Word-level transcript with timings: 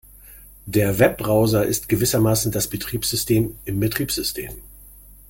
Der 0.65 0.97
Webbrowser 0.97 1.63
ist 1.63 1.87
gewissermaßen 1.87 2.51
das 2.51 2.67
Betriebssystem 2.67 3.55
im 3.65 3.79
Betriebssystem. 3.79 4.51